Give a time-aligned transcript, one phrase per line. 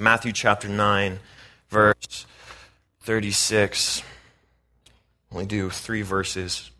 [0.00, 1.18] Matthew chapter 9,
[1.68, 2.24] verse
[3.00, 4.02] 36.
[5.30, 6.70] Only do three verses.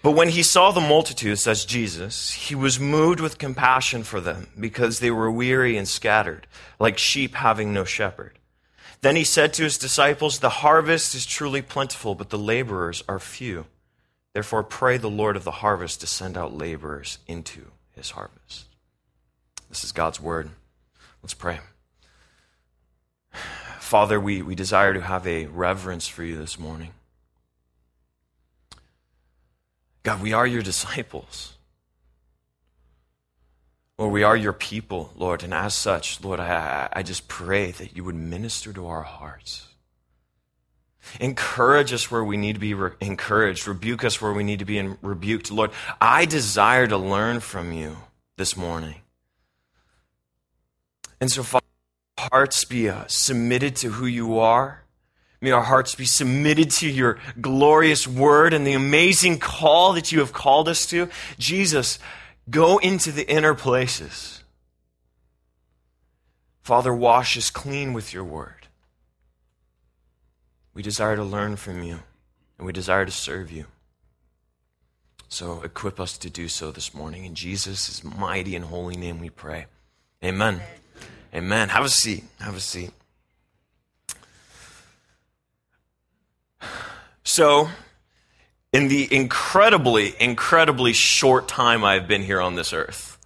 [0.00, 4.46] But when he saw the multitude, says Jesus, he was moved with compassion for them
[4.58, 6.46] because they were weary and scattered,
[6.78, 8.38] like sheep having no shepherd.
[9.00, 13.18] Then he said to his disciples, The harvest is truly plentiful, but the laborers are
[13.18, 13.66] few.
[14.34, 18.66] Therefore, pray the Lord of the harvest to send out laborers into his harvest.
[19.68, 20.50] This is God's word.
[21.22, 21.58] Let's pray.
[23.92, 26.92] Father, we, we desire to have a reverence for you this morning.
[30.02, 31.58] God, we are your disciples.
[33.98, 37.94] Lord, we are your people, Lord, and as such, Lord, I, I just pray that
[37.94, 39.68] you would minister to our hearts.
[41.20, 43.68] Encourage us where we need to be re- encouraged.
[43.68, 45.50] Rebuke us where we need to be in- rebuked.
[45.50, 45.70] Lord,
[46.00, 47.98] I desire to learn from you
[48.38, 49.02] this morning.
[51.20, 51.61] And so, Father,
[52.32, 54.82] hearts be uh, submitted to who you are.
[55.42, 60.20] May our hearts be submitted to your glorious word and the amazing call that you
[60.20, 61.10] have called us to.
[61.38, 61.98] Jesus,
[62.48, 64.42] go into the inner places.
[66.62, 68.68] Father, wash us clean with your word.
[70.72, 71.98] We desire to learn from you,
[72.56, 73.66] and we desire to serve you.
[75.28, 77.26] So equip us to do so this morning.
[77.26, 79.66] In Jesus' mighty and holy name we pray.
[80.24, 80.54] Amen.
[80.54, 80.81] Amen.
[81.70, 82.24] Have a seat.
[82.40, 82.90] Have a seat.
[87.24, 87.70] So,
[88.72, 93.18] in the incredibly, incredibly short time I've been here on this earth,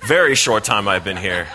[0.00, 1.46] very short time I've been here,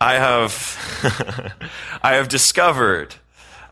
[0.00, 1.54] I have,
[2.02, 3.14] I have discovered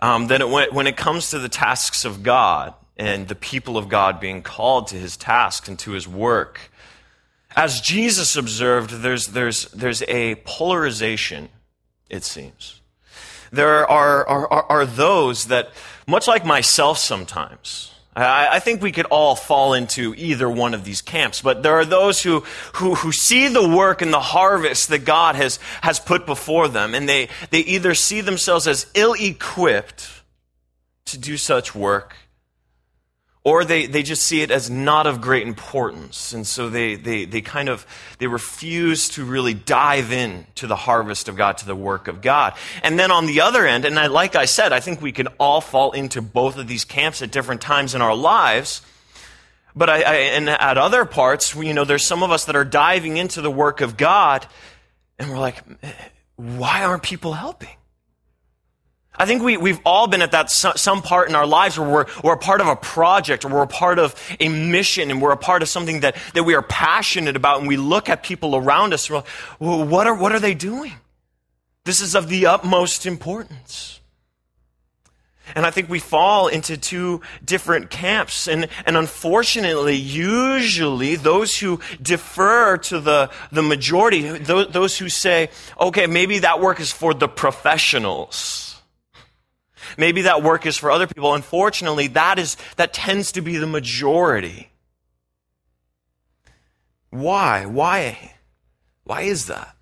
[0.01, 3.89] um, that it, when it comes to the tasks of God and the people of
[3.89, 6.71] God being called to his tasks and to his work,
[7.57, 11.49] as Jesus observed, there's, there's, there's a polarization,
[12.09, 12.81] it seems.
[13.53, 15.71] There are, are, are, those that,
[16.07, 20.85] much like myself sometimes, I, I think we could all fall into either one of
[20.85, 22.45] these camps, but there are those who,
[22.75, 26.95] who, who see the work and the harvest that God has, has put before them,
[26.95, 30.23] and they, they either see themselves as ill equipped
[31.07, 32.15] to do such work,
[33.43, 36.35] or they, they just see it as not of great importance.
[36.35, 37.87] And so they, they, they kind of
[38.19, 42.21] they refuse to really dive in to the harvest of god to the work of
[42.21, 42.55] god.
[42.83, 45.29] And then on the other end and I, like i said i think we can
[45.39, 48.83] all fall into both of these camps at different times in our lives.
[49.75, 52.65] But I, I and at other parts you know there's some of us that are
[52.65, 54.47] diving into the work of god
[55.19, 55.93] and we're like eh,
[56.37, 57.71] why aren't people helping
[59.21, 62.07] I think we, we've all been at that some part in our lives where we're,
[62.25, 65.33] we're a part of a project or we're a part of a mission and we're
[65.33, 68.57] a part of something that, that we are passionate about and we look at people
[68.57, 69.27] around us like,
[69.59, 70.95] well, what are, what are they doing?
[71.85, 74.01] This is of the utmost importance.
[75.55, 78.49] And I think we fall into two different camps.
[78.49, 85.51] And, and unfortunately, usually those who defer to the, the majority, those, those who say,
[85.79, 88.70] okay, maybe that work is for the professionals
[89.97, 91.35] Maybe that work is for other people.
[91.35, 94.71] Unfortunately, that is, that tends to be the majority.
[97.11, 97.67] Why?
[97.67, 98.33] Why?
[99.05, 99.77] Why is that?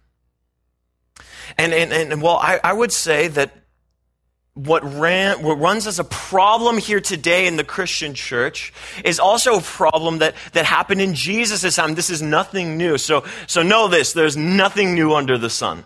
[1.56, 3.52] And, and, and well, I, I would say that
[4.54, 8.72] what, ran, what runs as a problem here today in the Christian church
[9.04, 11.94] is also a problem that, that happened in Jesus' time.
[11.94, 12.98] This is nothing new.
[12.98, 15.84] So, so know this, there's nothing new under the sun.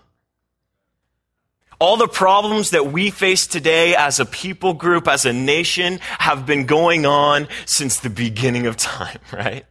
[1.83, 6.47] All the problems that we face today as a people group, as a nation, have
[6.47, 9.67] been going on since the beginning of time, right?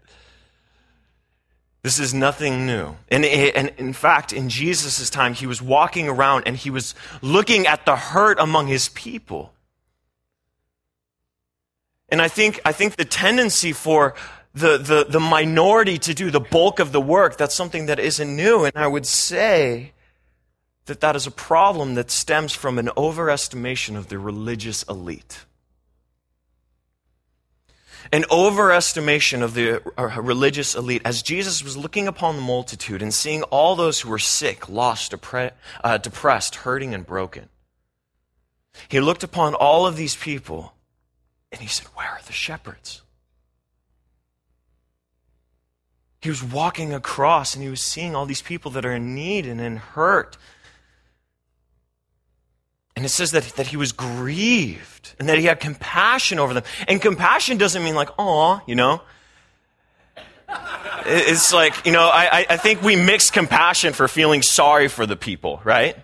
[1.83, 2.97] This is nothing new.
[3.07, 7.65] And, and in fact, in Jesus' time, he was walking around and he was looking
[7.65, 9.53] at the hurt among his people.
[12.09, 14.15] And I think, I think the tendency for
[14.53, 18.35] the, the, the minority to do the bulk of the work, that's something that isn't
[18.35, 18.65] new.
[18.65, 19.93] And I would say
[20.85, 25.45] that that is a problem that stems from an overestimation of the religious elite.
[28.11, 33.13] An overestimation of the uh, religious elite as Jesus was looking upon the multitude and
[33.13, 35.13] seeing all those who were sick, lost,
[35.83, 37.47] uh, depressed, hurting, and broken.
[38.89, 40.73] He looked upon all of these people
[41.51, 43.01] and he said, Where are the shepherds?
[46.21, 49.45] He was walking across and he was seeing all these people that are in need
[49.47, 50.37] and in hurt
[52.95, 56.63] and it says that, that he was grieved and that he had compassion over them.
[56.87, 59.01] And compassion doesn't mean like, oh, you know.
[61.05, 65.15] It's like, you know, I, I think we mix compassion for feeling sorry for the
[65.15, 65.95] people, right?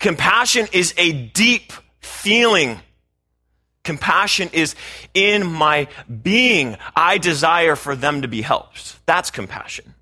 [0.00, 2.80] Compassion is a deep feeling.
[3.84, 4.74] Compassion is
[5.14, 5.88] in my
[6.22, 6.76] being.
[6.96, 8.98] I desire for them to be helped.
[9.06, 9.94] That's compassion.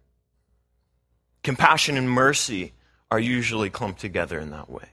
[1.42, 2.72] Compassion and mercy
[3.10, 4.84] are usually clumped together in that way.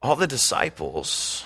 [0.00, 1.44] All the disciples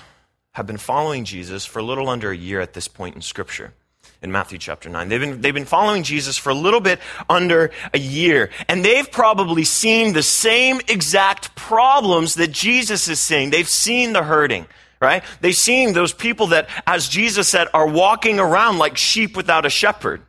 [0.53, 3.73] have been following Jesus for a little under a year at this point in Scripture
[4.21, 5.09] in Matthew chapter 9.
[5.09, 7.01] They've been, they've been following Jesus for a little bit
[7.31, 13.49] under a year, and they've probably seen the same exact problems that Jesus is seeing.
[13.49, 14.67] They've seen the hurting,
[15.01, 15.25] right?
[15.41, 19.71] They've seen those people that, as Jesus said, are walking around like sheep without a
[19.71, 20.21] shepherd.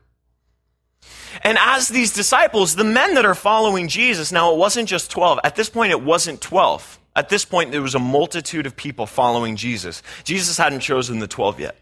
[1.44, 5.42] And as these disciples, the men that are following Jesus, now it wasn't just 12.
[5.44, 7.00] At this point, it wasn't 12.
[7.16, 10.02] At this point, there was a multitude of people following Jesus.
[10.24, 11.76] Jesus hadn't chosen the 12 yet.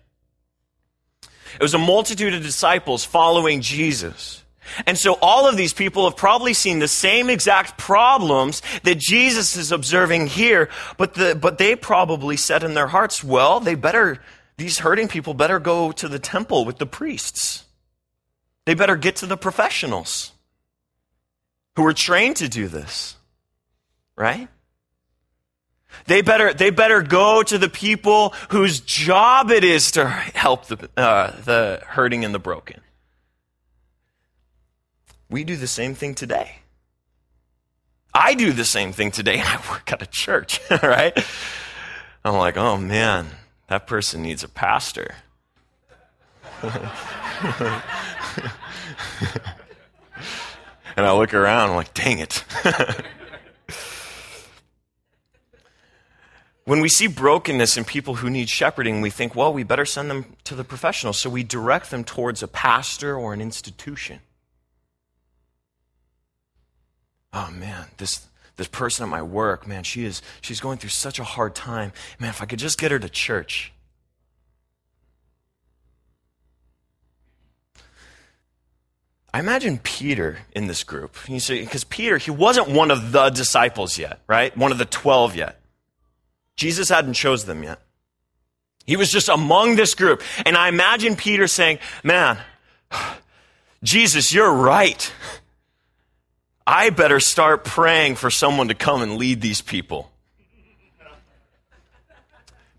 [1.55, 4.43] It was a multitude of disciples following Jesus.
[4.85, 9.57] And so all of these people have probably seen the same exact problems that Jesus
[9.57, 14.21] is observing here, but, the, but they probably said in their hearts, well, they better,
[14.57, 17.65] these hurting people better go to the temple with the priests.
[18.65, 20.31] They better get to the professionals
[21.75, 23.15] who are trained to do this,
[24.15, 24.47] right?
[26.05, 30.89] They better, they better go to the people whose job it is to help the,
[30.97, 32.81] uh, the hurting and the broken.
[35.29, 36.57] We do the same thing today.
[38.13, 41.17] I do the same thing today, I work at a church, right?
[42.25, 43.27] I'm like, oh man,
[43.67, 45.15] that person needs a pastor.
[46.61, 46.73] and
[50.97, 52.43] I look around, I'm like, dang it.
[56.65, 60.09] When we see brokenness in people who need shepherding, we think, well, we better send
[60.09, 61.13] them to the professional.
[61.13, 64.19] So we direct them towards a pastor or an institution.
[67.33, 68.27] Oh man, this
[68.57, 71.93] this person at my work, man, she is she's going through such a hard time.
[72.19, 73.71] Man, if I could just get her to church.
[79.33, 81.15] I imagine Peter in this group.
[81.29, 84.55] You see, because Peter, he wasn't one of the disciples yet, right?
[84.57, 85.60] One of the 12 yet.
[86.55, 87.81] Jesus hadn't chose them yet.
[88.85, 90.21] He was just among this group.
[90.45, 92.37] And I imagine Peter saying, Man,
[93.83, 95.11] Jesus, you're right.
[96.65, 100.10] I better start praying for someone to come and lead these people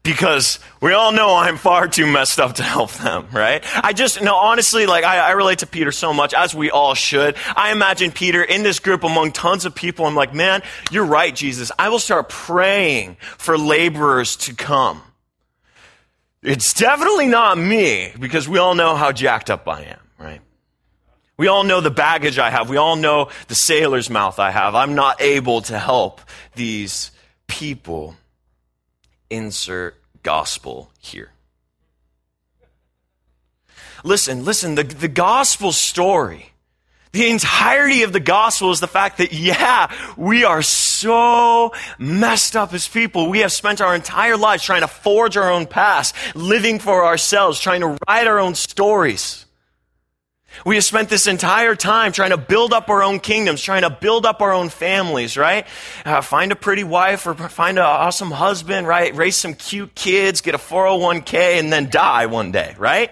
[0.02, 3.64] because we all know I'm far too messed up to help them, right?
[3.84, 6.94] I just, no, honestly, like, I, I, relate to Peter so much, as we all
[6.94, 7.36] should.
[7.54, 10.06] I imagine Peter in this group among tons of people.
[10.06, 11.70] I'm like, man, you're right, Jesus.
[11.78, 15.02] I will start praying for laborers to come.
[16.42, 20.40] It's definitely not me, because we all know how jacked up I am, right?
[21.36, 22.68] We all know the baggage I have.
[22.68, 24.74] We all know the sailor's mouth I have.
[24.74, 26.20] I'm not able to help
[26.56, 27.12] these
[27.46, 28.16] people
[29.32, 31.30] insert gospel here.
[34.04, 36.50] Listen, listen, the, the gospel story,
[37.12, 42.72] the entirety of the gospel is the fact that, yeah, we are so messed up
[42.72, 43.28] as people.
[43.28, 47.60] We have spent our entire lives trying to forge our own past, living for ourselves,
[47.60, 49.46] trying to write our own stories.
[50.64, 53.90] We have spent this entire time trying to build up our own kingdoms, trying to
[53.90, 55.66] build up our own families, right?
[56.04, 59.14] Uh, find a pretty wife or find an awesome husband, right?
[59.14, 63.10] Raise some cute kids, get a 401k, and then die one day, right?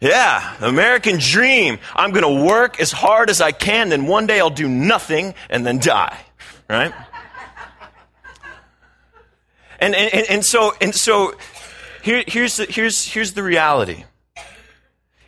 [0.00, 1.78] Yeah, American dream.
[1.94, 5.34] I'm going to work as hard as I can, then one day I'll do nothing
[5.50, 6.18] and then die,
[6.68, 6.94] right?
[9.78, 11.34] And, and, and so, and so
[12.02, 14.04] here, here's, the, here's, here's the reality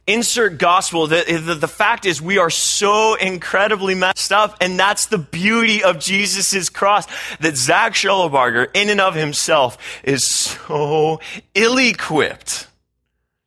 [0.07, 1.07] insert gospel.
[1.07, 5.83] The, the, the, fact is, we are so incredibly messed up, and that's the beauty
[5.83, 7.07] of Jesus' cross.
[7.41, 11.21] That Zach Schellebarger, in and of himself, is so
[11.55, 12.69] ill equipped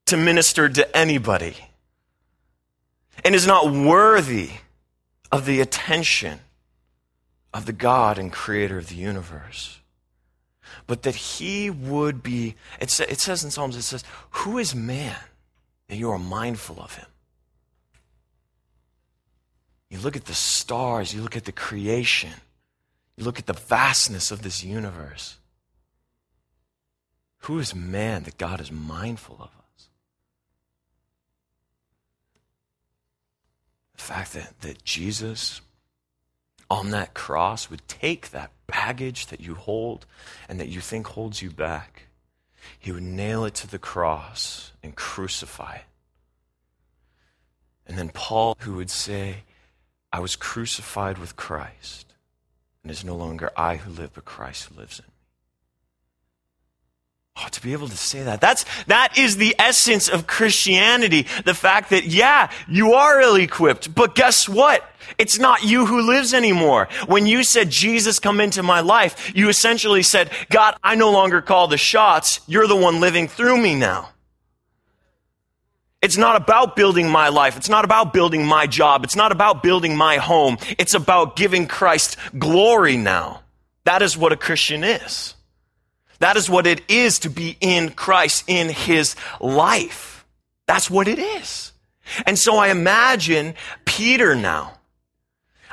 [0.05, 1.55] to minister to anybody
[3.23, 4.51] and is not worthy
[5.31, 6.39] of the attention
[7.53, 9.79] of the God and creator of the universe.
[10.87, 15.15] But that he would be, it, it says in Psalms, it says, Who is man?
[15.89, 17.05] You are mindful of him.
[19.89, 22.33] You look at the stars, you look at the creation,
[23.15, 25.37] you look at the vastness of this universe.
[27.39, 29.89] Who is man that God is mindful of us?
[33.95, 35.61] The fact that, that Jesus
[36.69, 40.05] on that cross would take that baggage that you hold
[40.49, 42.07] and that you think holds you back
[42.79, 45.81] he would nail it to the cross and crucify it.
[47.87, 49.43] And then Paul, who would say,
[50.11, 52.13] I was crucified with Christ,
[52.81, 55.11] and it's no longer I who live, but Christ who lives in me.
[57.37, 58.39] Oh, to be able to say that.
[58.39, 61.27] That's, that is the essence of Christianity.
[61.43, 64.84] The fact that, yeah, you are ill equipped, but guess what?
[65.17, 66.87] It's not you who lives anymore.
[67.07, 71.41] When you said, Jesus, come into my life, you essentially said, God, I no longer
[71.41, 72.39] call the shots.
[72.47, 74.09] You're the one living through me now.
[76.01, 77.57] It's not about building my life.
[77.57, 79.03] It's not about building my job.
[79.03, 80.57] It's not about building my home.
[80.77, 83.41] It's about giving Christ glory now.
[83.85, 85.33] That is what a Christian is.
[86.19, 90.25] That is what it is to be in Christ, in his life.
[90.67, 91.71] That's what it is.
[92.25, 94.74] And so I imagine Peter now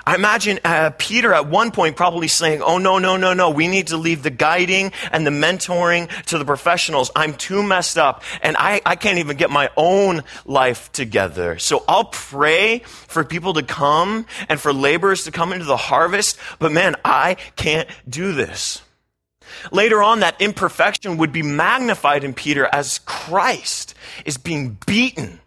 [0.05, 3.51] I imagine uh, Peter at one point probably saying, Oh, no, no, no, no.
[3.51, 7.11] We need to leave the guiding and the mentoring to the professionals.
[7.15, 11.59] I'm too messed up and I, I can't even get my own life together.
[11.59, 16.39] So I'll pray for people to come and for laborers to come into the harvest.
[16.59, 18.83] But man, I can't do this.
[19.71, 23.95] Later on, that imperfection would be magnified in Peter as Christ
[24.25, 25.41] is being beaten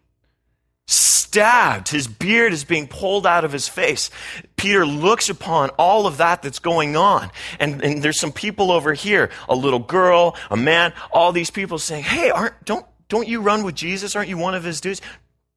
[1.35, 1.89] stabbed.
[1.89, 4.09] His beard is being pulled out of his face.
[4.55, 7.29] Peter looks upon all of that that's going on.
[7.59, 11.77] And, and there's some people over here, a little girl, a man, all these people
[11.77, 14.15] saying, Hey, aren't, don't, don't you run with Jesus?
[14.15, 15.01] Aren't you one of his dudes?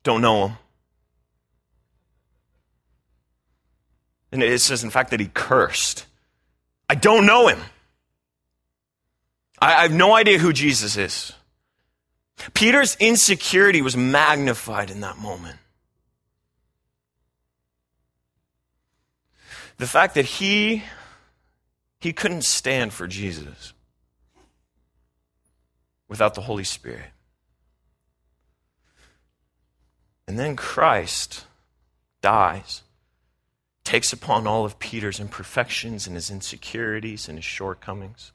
[0.02, 0.56] Don't know him.
[4.32, 6.06] And it says, in fact, that he cursed.
[6.90, 7.60] I don't know him.
[9.60, 11.32] I, I have no idea who Jesus is.
[12.52, 15.56] Peter's insecurity was magnified in that moment.
[19.78, 20.82] The fact that he
[22.00, 23.72] he couldn't stand for Jesus
[26.08, 27.10] without the Holy Spirit.
[30.26, 31.46] And then Christ
[32.20, 32.82] dies,
[33.82, 38.32] takes upon all of Peter's imperfections and his insecurities and his shortcomings,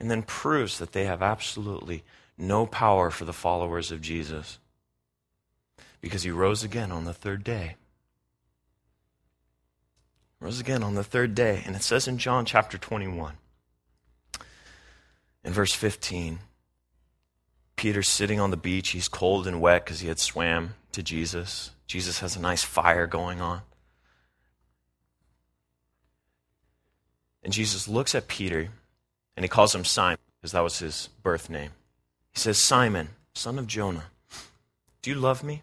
[0.00, 2.04] and then proves that they have absolutely
[2.36, 4.58] no power for the followers of Jesus
[6.00, 7.76] because he rose again on the third day.
[10.40, 11.62] Rose again on the third day.
[11.66, 13.34] And it says in John chapter 21,
[15.44, 16.40] in verse 15,
[17.76, 18.90] Peter's sitting on the beach.
[18.90, 21.70] He's cold and wet because he had swam to Jesus.
[21.86, 23.62] Jesus has a nice fire going on.
[27.42, 28.70] And Jesus looks at Peter
[29.36, 31.70] and he calls him Simon because that was his birth name.
[32.32, 34.06] He says, Simon, son of Jonah,
[35.00, 35.62] do you love me?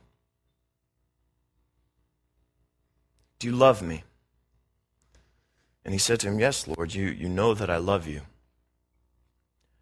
[3.40, 4.04] Do you love me?
[5.86, 8.22] And he said to him, Yes, Lord, you, you know that I love you.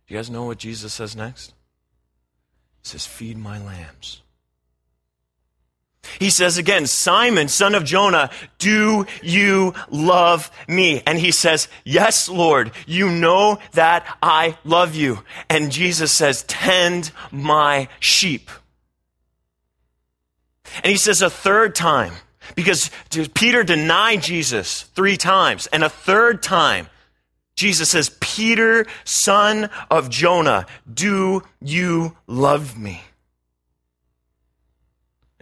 [0.08, 1.54] Do you guys know what Jesus says next?
[2.82, 4.22] He says, Feed my lambs.
[6.20, 11.04] He says again, Simon, son of Jonah, do you love me?
[11.06, 15.20] And he says, Yes, Lord, you know that I love you.
[15.50, 18.50] And Jesus says, Tend my sheep.
[20.84, 22.14] And he says a third time,
[22.56, 22.90] because
[23.34, 26.88] Peter denied Jesus three times, and a third time,
[27.56, 33.04] Jesus says, Peter, son of Jonah, do you love me?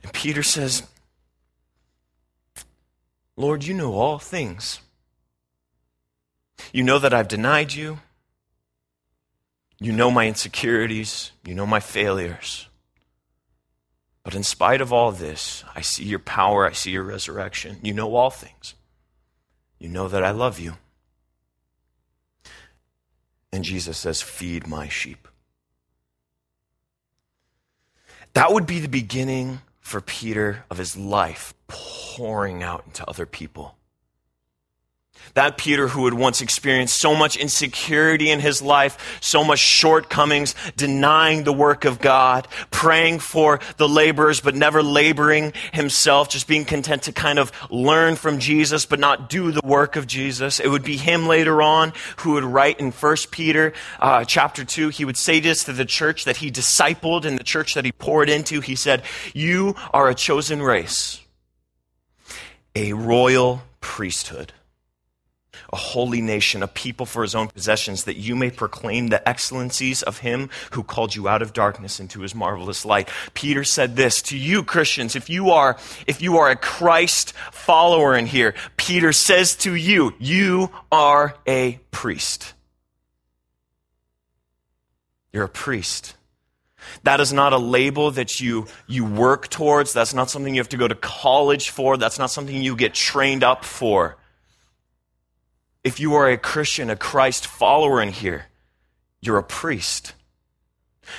[0.03, 0.83] And Peter says,
[3.35, 4.81] Lord, you know all things.
[6.73, 7.99] You know that I've denied you.
[9.79, 11.31] You know my insecurities.
[11.45, 12.68] You know my failures.
[14.23, 16.67] But in spite of all this, I see your power.
[16.67, 17.79] I see your resurrection.
[17.81, 18.75] You know all things.
[19.79, 20.73] You know that I love you.
[23.51, 25.27] And Jesus says, Feed my sheep.
[28.33, 33.78] That would be the beginning for Peter of his life pouring out into other people.
[35.35, 40.55] That Peter who had once experienced so much insecurity in his life, so much shortcomings,
[40.75, 46.65] denying the work of God, praying for the laborers, but never laboring himself, just being
[46.65, 50.59] content to kind of learn from Jesus, but not do the work of Jesus.
[50.59, 54.89] It would be him later on who would write in 1 Peter uh, chapter 2,
[54.89, 57.91] he would say this to the church that he discipled and the church that he
[57.91, 58.61] poured into.
[58.61, 61.21] He said, You are a chosen race,
[62.75, 64.53] a royal priesthood
[65.71, 70.01] a holy nation, a people for his own possessions, that you may proclaim the excellencies
[70.03, 73.09] of him who called you out of darkness into his marvelous light.
[73.33, 78.15] Peter said this to you, Christians, if you are, if you are a Christ follower
[78.15, 82.53] in here, Peter says to you, you are a priest.
[85.31, 86.15] You're a priest.
[87.03, 89.93] That is not a label that you, you work towards.
[89.93, 91.97] That's not something you have to go to college for.
[91.97, 94.17] That's not something you get trained up for.
[95.83, 98.45] If you are a Christian, a Christ follower in here,
[99.21, 100.13] you're a priest.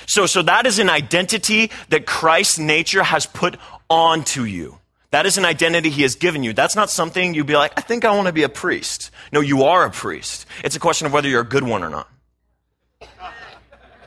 [0.06, 3.56] So, so that is an identity that Christ's nature has put
[3.88, 4.78] onto you.
[5.10, 6.52] That is an identity he has given you.
[6.52, 9.10] That's not something you'd be like, I think I want to be a priest.
[9.32, 10.46] No, you are a priest.
[10.62, 12.08] It's a question of whether you're a good one or not.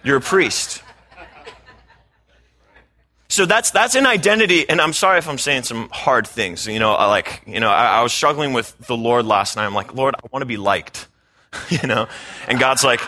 [0.04, 0.82] You're a priest.
[3.34, 6.68] So that's that's an identity, and I'm sorry if I'm saying some hard things.
[6.68, 9.66] You know, I like you know, I, I was struggling with the Lord last night.
[9.66, 11.08] I'm like, Lord, I want to be liked.
[11.70, 12.08] you know,
[12.48, 13.02] and God's like,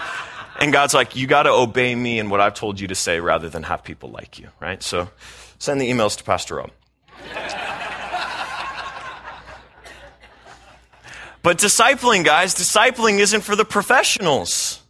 [0.60, 3.20] and God's like, you got to obey me and what I've told you to say
[3.20, 4.82] rather than have people like you, right?
[4.82, 5.10] So,
[5.60, 6.72] send the emails to Pastor Rob.
[11.44, 14.82] but discipling, guys, discipling isn't for the professionals.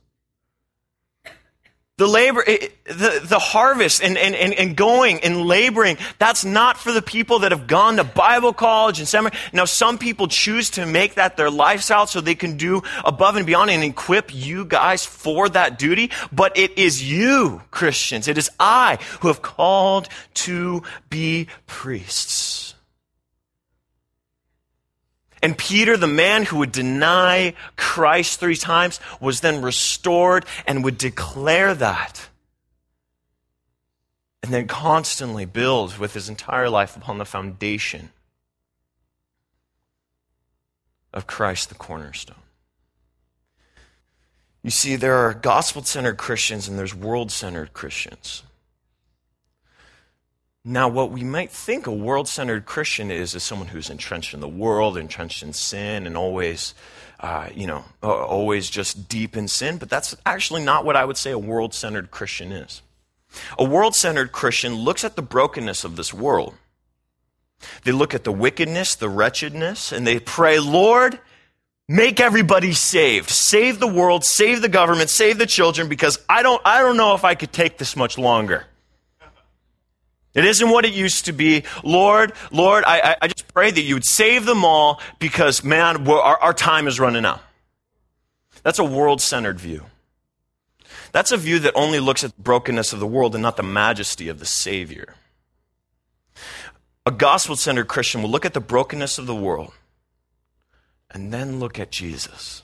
[1.97, 7.01] The labor, the, the harvest and, and, and going and laboring, that's not for the
[7.01, 9.39] people that have gone to Bible college and seminary.
[9.53, 13.45] Now, some people choose to make that their lifestyle so they can do above and
[13.45, 16.11] beyond and equip you guys for that duty.
[16.33, 18.27] But it is you, Christians.
[18.27, 22.64] It is I who have called to be priests.
[25.45, 30.97] And Peter, the man who would deny Christ three times, was then restored and would
[30.97, 32.29] declare that.
[34.41, 38.09] And then constantly build with his entire life upon the foundation
[41.13, 42.41] of Christ, the cornerstone.
[44.63, 48.41] You see, there are gospel centered Christians and there's world centered Christians.
[50.67, 54.39] Now, what we might think a world centered Christian is, is someone who's entrenched in
[54.39, 56.73] the world, entrenched in sin, and always,
[57.19, 59.77] uh, you know, always just deep in sin.
[59.77, 62.81] But that's actually not what I would say a world centered Christian is.
[63.59, 66.55] A world centered Christian looks at the brokenness of this world.
[67.83, 71.19] They look at the wickedness, the wretchedness, and they pray, Lord,
[71.87, 73.29] make everybody saved.
[73.29, 77.13] Save the world, save the government, save the children, because I don't, I don't know
[77.13, 78.65] if I could take this much longer.
[80.35, 81.63] It isn't what it used to be.
[81.81, 86.37] Lord, Lord, I, I just pray that you would save them all because, man, our,
[86.37, 87.41] our time is running out.
[88.61, 89.85] That's a world centered view.
[91.13, 93.63] That's a view that only looks at the brokenness of the world and not the
[93.63, 95.15] majesty of the Savior.
[97.05, 99.71] A gospel centered Christian will look at the brokenness of the world
[101.09, 102.63] and then look at Jesus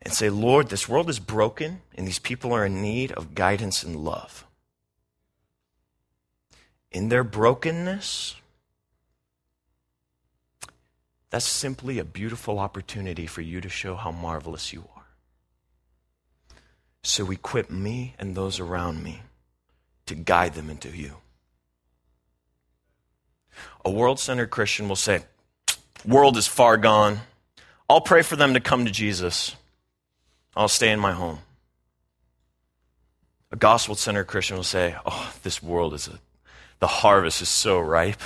[0.00, 3.84] and say, Lord, this world is broken and these people are in need of guidance
[3.84, 4.46] and love
[6.92, 8.36] in their brokenness,
[11.30, 15.02] that's simply a beautiful opportunity for you to show how marvelous you are.
[17.02, 19.22] So equip me and those around me
[20.06, 21.16] to guide them into you.
[23.84, 25.22] A world centered Christian will say,
[26.06, 27.20] World is far gone.
[27.88, 29.56] I'll pray for them to come to Jesus.
[30.54, 31.38] I'll stay in my home.
[33.50, 36.18] A gospel centered Christian will say, Oh, this world is a
[36.82, 38.20] the harvest is so ripe.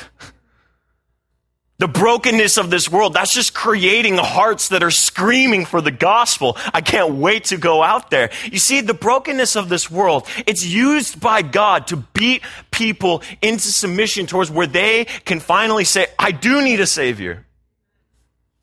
[1.77, 6.57] The brokenness of this world, that's just creating hearts that are screaming for the gospel.
[6.73, 8.31] I can't wait to go out there.
[8.51, 13.69] You see, the brokenness of this world, it's used by God to beat people into
[13.69, 17.45] submission towards where they can finally say, I do need a savior.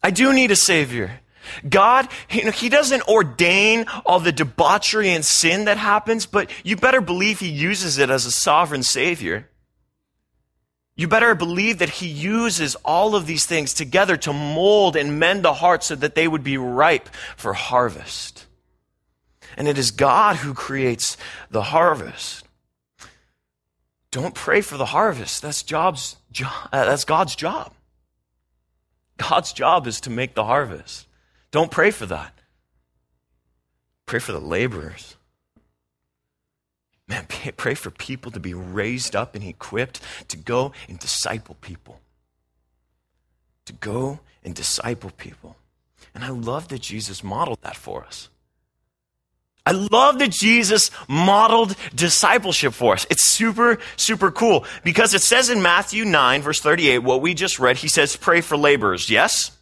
[0.01, 1.19] I do need a savior.
[1.69, 6.77] God, you know, He doesn't ordain all the debauchery and sin that happens, but you
[6.77, 9.49] better believe He uses it as a sovereign Savior.
[10.95, 15.43] You better believe that he uses all of these things together to mold and mend
[15.43, 18.45] the heart so that they would be ripe for harvest.
[19.57, 21.17] And it is God who creates
[21.49, 22.45] the harvest.
[24.11, 25.41] Don't pray for the harvest.
[25.41, 26.69] That's job's job.
[26.71, 27.73] Uh, that's God's job.
[29.17, 31.07] God's job is to make the harvest.
[31.49, 32.33] Don't pray for that.
[34.05, 35.12] Pray for the laborers.
[37.07, 41.99] Man, pray for people to be raised up and equipped to go and disciple people.
[43.65, 45.57] To go and disciple people.
[46.15, 48.29] And I love that Jesus modeled that for us.
[49.65, 53.07] I love that Jesus modeled discipleship for us.
[53.09, 57.59] It's super, super cool because it says in Matthew 9, verse 38, what we just
[57.59, 59.09] read, he says, pray for laborers.
[59.09, 59.57] Yes?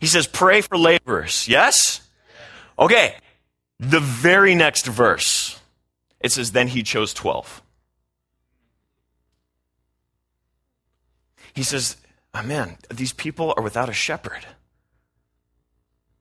[0.00, 1.46] He says, pray for laborers.
[1.46, 2.00] Yes?
[2.76, 3.14] Okay.
[3.78, 5.55] The very next verse
[6.20, 7.62] it says, Then he chose 12.
[11.54, 11.96] He says,
[12.34, 14.46] oh, Man, these people are without a shepherd.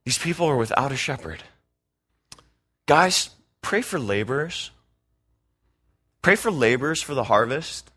[0.05, 1.43] These people are without a shepherd.
[2.85, 3.31] Guys,
[3.61, 4.71] pray for laborers.
[6.21, 7.91] Pray for laborers for the harvest.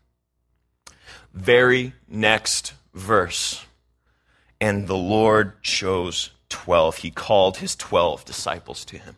[1.33, 3.65] Very next verse.
[4.59, 6.97] And the Lord chose 12.
[6.97, 9.15] He called his 12 disciples to him.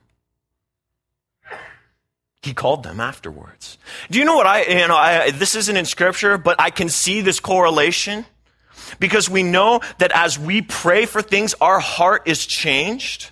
[2.42, 3.78] He called them afterwards.
[4.10, 6.90] Do you know what I, you know, I, this isn't in scripture, but I can
[6.90, 8.26] see this correlation
[9.00, 13.30] because we know that as we pray for things, our heart is changed.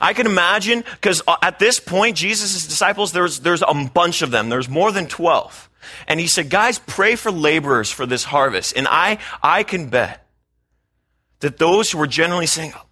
[0.00, 4.30] I can imagine, because uh, at this point, Jesus' disciples, there's, there's a bunch of
[4.30, 4.48] them.
[4.48, 5.68] There's more than 12.
[6.06, 8.76] And he said, guys, pray for laborers for this harvest.
[8.76, 10.26] And I, I can bet
[11.40, 12.86] that those who were generally saying, oh,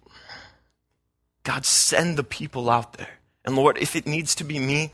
[1.43, 3.19] God, send the people out there.
[3.45, 4.91] And Lord, if it needs to be me,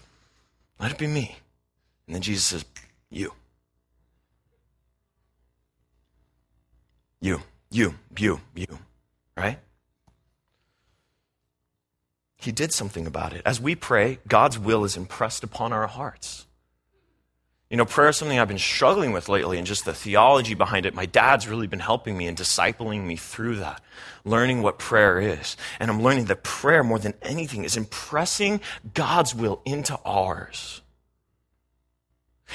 [0.79, 1.37] let it be me.
[2.07, 2.65] And then Jesus says,
[3.09, 3.33] You.
[7.19, 8.79] You, you, you, you.
[9.35, 9.59] Right?
[12.37, 13.41] He did something about it.
[13.45, 16.46] As we pray, God's will is impressed upon our hearts.
[17.69, 20.85] You know, prayer is something I've been struggling with lately, and just the theology behind
[20.85, 20.93] it.
[20.93, 23.81] My dad's really been helping me and discipling me through that,
[24.23, 25.57] learning what prayer is.
[25.79, 28.61] And I'm learning that prayer, more than anything, is impressing
[28.93, 30.81] God's will into ours.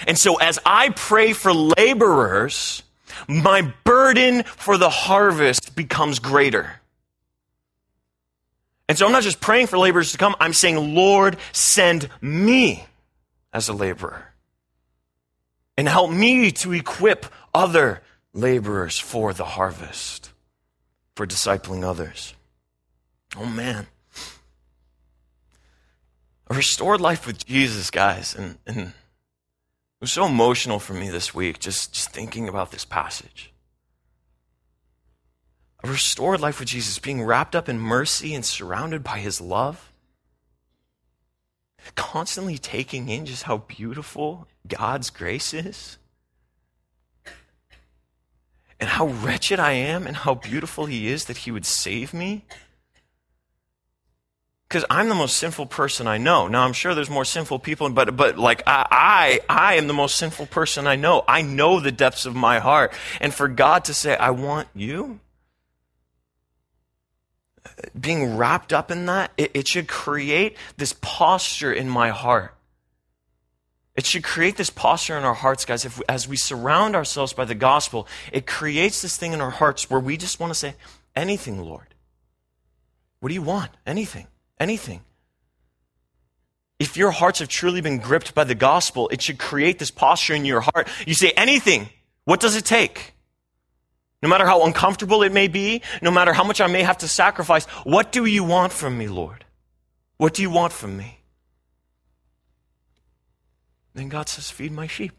[0.07, 2.83] And so, as I pray for laborers,
[3.29, 6.81] my burden for the harvest becomes greater.
[8.88, 12.87] And so, I'm not just praying for laborers to come, I'm saying, Lord, send me
[13.53, 14.31] as a laborer
[15.76, 20.30] and help me to equip other laborers for the harvest,
[21.14, 22.35] for discipling others.
[23.37, 23.87] Oh man.
[26.48, 28.92] A restored life with Jesus, guys, and, and it
[30.00, 33.52] was so emotional for me this week just, just thinking about this passage.
[35.85, 39.92] A restored life with Jesus, being wrapped up in mercy and surrounded by his love
[41.94, 45.98] constantly taking in just how beautiful God's grace is
[48.83, 52.44] and how wretched I am and how beautiful He is that He would save me.
[54.68, 56.48] Because I'm the most sinful person I know.
[56.48, 59.94] Now I'm sure there's more sinful people, but but like I, I I am the
[59.94, 61.22] most sinful person I know.
[61.29, 65.20] I know the depths of my heart, and for God to say, "I want you,"
[67.98, 72.55] being wrapped up in that, it, it should create this posture in my heart.
[73.94, 75.85] It should create this posture in our hearts, guys.
[75.85, 79.90] If as we surround ourselves by the gospel, it creates this thing in our hearts
[79.90, 80.74] where we just want to say,
[81.14, 81.94] anything, Lord.
[83.20, 83.70] What do you want?
[83.87, 84.26] Anything.
[84.59, 85.02] Anything.
[86.78, 90.35] If your hearts have truly been gripped by the gospel, it should create this posture
[90.35, 90.88] in your heart.
[91.07, 91.90] You say, anything.
[92.24, 93.14] What does it take?
[94.22, 97.09] No matter how uncomfortable it may be, no matter how much I may have to
[97.09, 99.44] sacrifice, what do you want from me, Lord?
[100.16, 101.21] What do you want from me?
[103.94, 105.12] Then God says, Feed my sheep.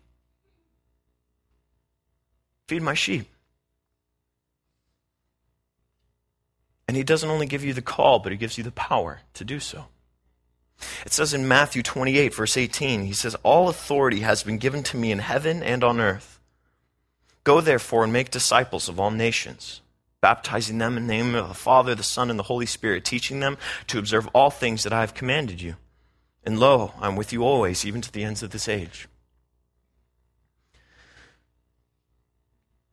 [2.68, 3.28] Feed my sheep.
[6.88, 9.46] And He doesn't only give you the call, but He gives you the power to
[9.46, 9.86] do so.
[11.06, 14.98] It says in Matthew 28, verse 18, He says, All authority has been given to
[14.98, 16.40] me in heaven and on earth.
[17.44, 19.82] Go therefore and make disciples of all nations,
[20.22, 23.40] baptizing them in the name of the Father, the Son, and the Holy Spirit, teaching
[23.40, 23.58] them
[23.88, 25.76] to observe all things that I have commanded you.
[26.46, 29.08] And lo, I'm with you always, even to the ends of this age.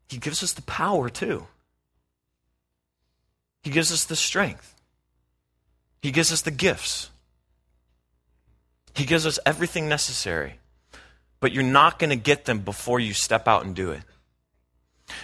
[0.09, 1.47] He gives us the power too.
[3.63, 4.75] He gives us the strength.
[6.03, 7.11] He gives us the gifts.
[8.95, 10.59] He gives us everything necessary.
[11.41, 14.03] But you're not going to get them before you step out and do it.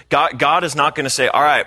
[0.09, 1.67] God, God is not going to say, all right,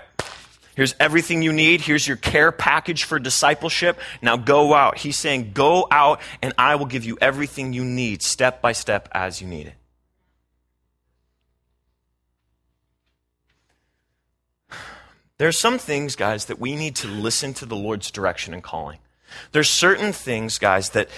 [0.79, 1.81] here's everything you need.
[1.81, 3.99] Here's your care package for discipleship.
[4.21, 4.97] Now go out.
[4.97, 9.09] He's saying, go out and I will give you everything you need step by step
[9.11, 9.73] as you need it.
[15.37, 18.63] There are some things, guys, that we need to listen to the Lord's direction and
[18.63, 18.99] calling.
[19.51, 21.09] There's certain things, guys, that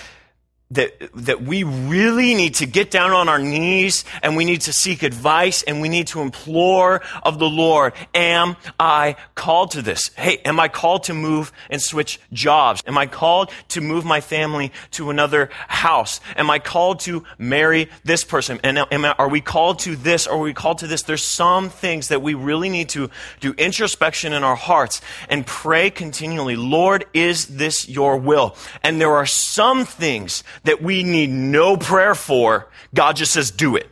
[0.72, 4.74] that, that we really need to get down on our knees and we need to
[4.74, 7.94] seek advice and we need to implore of the Lord.
[8.16, 10.10] Am I called to this?
[10.16, 12.82] Hey, am I called to move and switch jobs?
[12.88, 16.22] Am I called to move my family to another house?
[16.36, 18.60] Am I called to marry this person?
[18.64, 21.04] And am I, are we called to this or are we called to this?
[21.04, 23.10] There's some things that we really need to
[23.42, 26.56] do introspection in our hearts and pray continually.
[26.56, 28.56] Lord, is this your will?
[28.84, 33.76] And there are some things that we need no prayer for, God just says, do
[33.76, 33.90] it.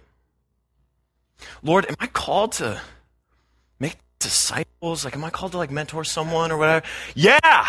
[1.63, 2.79] Lord, am I called to
[3.79, 5.03] make disciples?
[5.03, 6.85] Like, am I called to like mentor someone or whatever?
[7.15, 7.67] Yeah.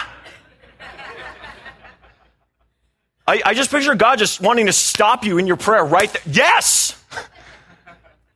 [3.26, 6.22] I, I just picture God just wanting to stop you in your prayer right there.
[6.26, 7.00] Yes!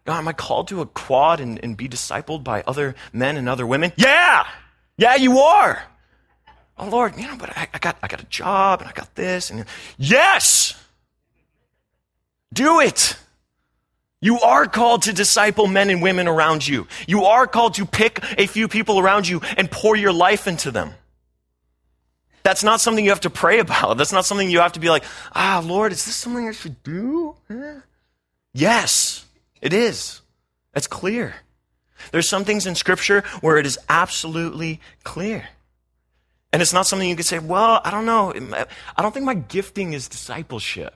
[0.05, 3.49] God, am I called to a quad and, and be discipled by other men and
[3.49, 3.93] other women?
[3.97, 4.47] Yeah!
[4.97, 5.83] Yeah, you are.
[6.77, 9.15] Oh Lord, you know, but I, I got I got a job and I got
[9.15, 9.65] this and
[9.97, 10.75] yes!
[12.53, 13.17] Do it.
[14.21, 16.87] You are called to disciple men and women around you.
[17.07, 20.71] You are called to pick a few people around you and pour your life into
[20.71, 20.95] them.
[22.43, 23.97] That's not something you have to pray about.
[23.99, 26.83] That's not something you have to be like, ah, Lord, is this something I should
[26.83, 27.37] do?
[28.53, 29.25] Yes,
[29.61, 30.21] it is.
[30.73, 31.35] That's clear.
[32.13, 35.49] There's some things in Scripture where it is absolutely clear.
[36.55, 38.33] And it's not something you could say, well, I don't know.
[38.97, 40.95] I don't think my gifting is discipleship.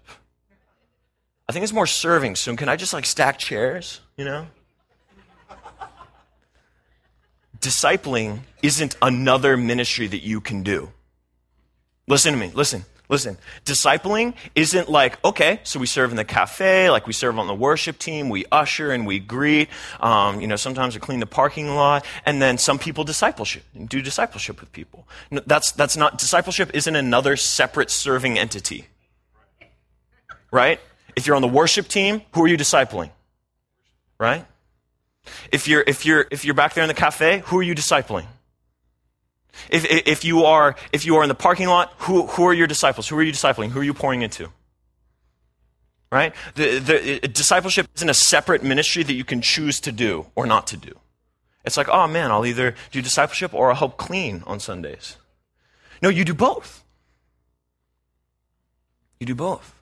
[1.49, 2.37] I think it's more serving.
[2.37, 4.47] So can I just like stack chairs, you know?
[7.59, 10.93] Discipling isn't another ministry that you can do.
[12.07, 13.39] Listen to me, listen, listen.
[13.65, 17.55] Discipling isn't like, okay, so we serve in the cafe, like we serve on the
[17.55, 19.69] worship team, we usher and we greet,
[20.01, 24.03] um, you know, sometimes we clean the parking lot, and then some people discipleship, do
[24.03, 25.07] discipleship with people.
[25.31, 28.87] No, that's, that's not, discipleship isn't another separate serving entity.
[30.51, 30.81] Right?
[31.17, 33.11] If you're on the worship team, who are you discipling?
[34.19, 34.47] Right?
[35.53, 38.27] If you're, if you're, if you're back there in the cafe, who are you discipling?
[39.71, 42.67] If, if, you are, if you are in the parking lot, who, who are your
[42.67, 43.09] disciples?
[43.09, 43.71] Who are you discipling?
[43.71, 44.51] Who are you pouring into?
[46.11, 46.35] Right?
[46.55, 50.67] The, the, discipleship isn't a separate ministry that you can choose to do or not
[50.69, 50.93] to do.
[51.65, 55.17] It's like, oh man, I'll either do discipleship or I'll help clean on Sundays.
[56.01, 56.83] No, you do both.
[59.21, 59.75] You do both.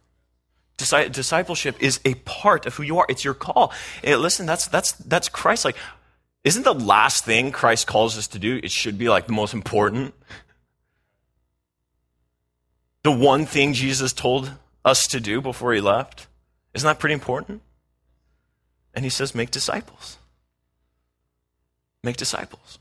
[0.78, 3.06] Discipleship is a part of who you are.
[3.08, 3.72] It's your call.
[4.04, 5.64] Eh, listen, that's, that's, that's Christ.
[5.64, 5.76] Like,
[6.46, 9.52] isn't the last thing Christ calls us to do, it should be like the most
[9.52, 10.14] important?
[13.02, 14.52] The one thing Jesus told
[14.84, 16.28] us to do before he left?
[16.72, 17.62] Isn't that pretty important?
[18.94, 20.18] And he says, make disciples.
[22.04, 22.78] Make disciples.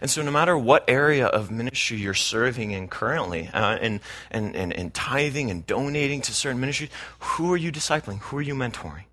[0.00, 4.00] And so, no matter what area of ministry you're serving in currently, uh, and,
[4.30, 8.20] and, and, and tithing and donating to certain ministries, who are you discipling?
[8.20, 9.04] Who are you mentoring?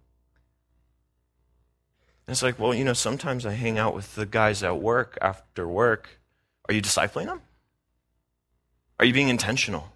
[2.26, 5.18] And it's like, well, you know, sometimes I hang out with the guys at work
[5.22, 6.20] after work.
[6.68, 7.42] Are you discipling them?
[9.00, 9.92] Are you being intentional?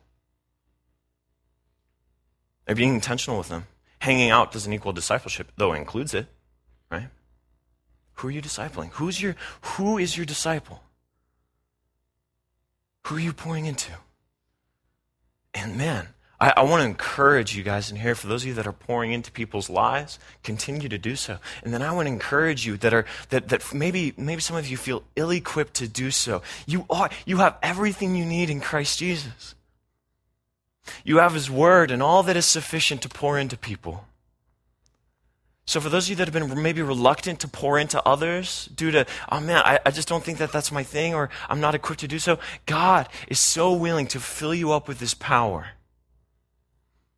[2.68, 3.68] Are you being intentional with them?
[4.00, 6.28] Hanging out doesn't equal discipleship, though it includes it,
[6.92, 7.08] right?
[8.16, 8.90] Who are you discipling?
[8.94, 10.84] Who's your, who is your disciple?
[13.06, 13.94] Who are you pouring into?
[15.54, 18.54] And man, I, I want to encourage you guys in here, for those of you
[18.56, 21.40] that are pouring into people's lives, continue to do so.
[21.64, 24.68] And then I want to encourage you that are that, that maybe maybe some of
[24.68, 26.44] you feel ill-equipped to do so.
[26.68, 29.56] You are you have everything you need in Christ Jesus.
[31.04, 34.06] You have his word and all that is sufficient to pour into people.
[35.66, 38.90] So, for those of you that have been maybe reluctant to pour into others due
[38.92, 41.76] to, oh man, I, I, just don't think that that's my thing or I'm not
[41.76, 45.72] equipped to do so, God is so willing to fill you up with His power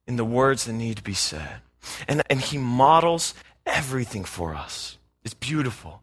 [0.10, 1.62] in the words that need to be said.
[2.08, 3.34] And, and He models
[3.66, 4.98] everything for us.
[5.24, 6.02] It's beautiful.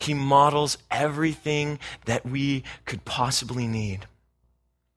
[0.00, 4.06] He models everything that we could possibly need.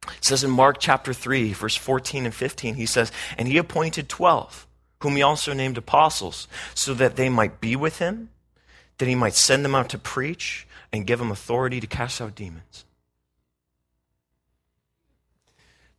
[0.07, 4.07] It says in Mark chapter 3, verse 14 and 15, he says, And he appointed
[4.07, 4.67] 12
[5.01, 8.29] whom he also named apostles, so that they might be with him,
[8.97, 12.35] that he might send them out to preach and give them authority to cast out
[12.35, 12.85] demons.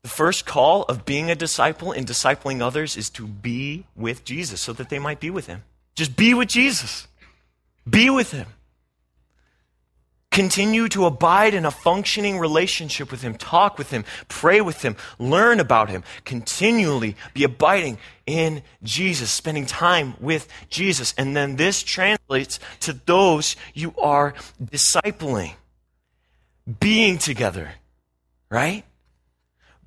[0.03, 4.61] The first call of being a disciple and discipling others is to be with Jesus
[4.61, 5.63] so that they might be with him.
[5.95, 7.07] Just be with Jesus.
[7.89, 8.47] Be with him.
[10.31, 13.35] Continue to abide in a functioning relationship with Him.
[13.35, 14.05] Talk with Him.
[14.29, 14.95] Pray with Him.
[15.19, 16.05] Learn about Him.
[16.25, 21.15] Continually be abiding in Jesus, spending time with Jesus.
[21.19, 25.55] And then this translates to those you are discipling.
[26.79, 27.73] Being together,
[28.49, 28.85] right?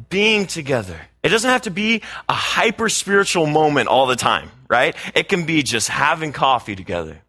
[0.10, 1.00] Being together.
[1.22, 4.96] It doesn't have to be a hyper spiritual moment all the time, right?
[5.16, 7.24] It can be just having coffee together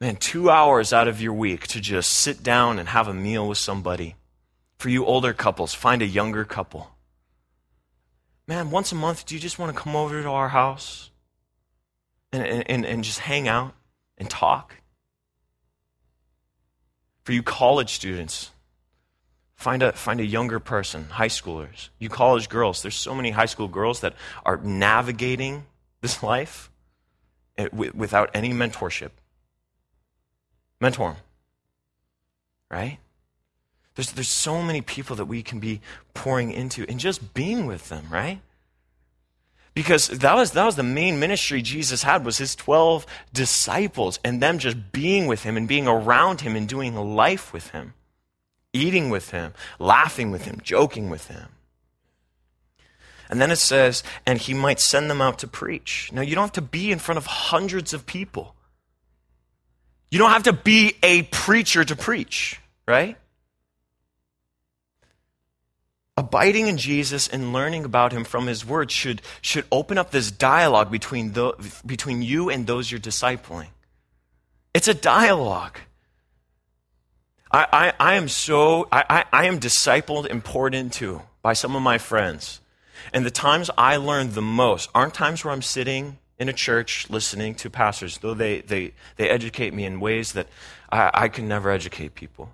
[0.00, 3.46] man, two hours out of your week to just sit down and have a meal
[3.46, 4.16] with somebody.
[4.78, 6.90] For you older couples, find a younger couple.
[8.48, 11.10] Man, once a month, do you just want to come over to our house
[12.32, 13.74] and, and, and just hang out
[14.16, 14.76] and talk?
[17.24, 18.50] For you college students,
[19.60, 21.90] find a, find a younger person, high schoolers.
[21.98, 25.66] You college girls, there's so many high school girls that are navigating
[26.00, 26.70] this life
[27.58, 29.10] eh, without any mentorship.
[30.80, 31.22] Mentor them.
[32.70, 32.98] Right?
[33.96, 35.82] There's, there's so many people that we can be
[36.14, 38.40] pouring into and just being with them, right?
[39.74, 44.40] Because that was, that was the main ministry Jesus had was his 12 disciples and
[44.40, 47.92] them just being with him and being around him and doing life with him,
[48.72, 51.48] eating with him, laughing with him, joking with him.
[53.28, 56.10] And then it says, and he might send them out to preach.
[56.12, 58.56] Now, you don't have to be in front of hundreds of people.
[60.10, 63.16] You don't have to be a preacher to preach, right?
[66.20, 70.30] abiding in Jesus and learning about him from his word should, should open up this
[70.30, 71.54] dialogue between, the,
[71.84, 73.68] between you and those you're discipling.
[74.74, 75.78] It's a dialogue.
[77.50, 81.74] I, I, I am so, I, I, I am discipled and poured into by some
[81.74, 82.60] of my friends.
[83.12, 87.08] And the times I learn the most aren't times where I'm sitting in a church
[87.10, 90.48] listening to pastors, though they, they, they educate me in ways that
[90.90, 92.50] I, I can never educate people.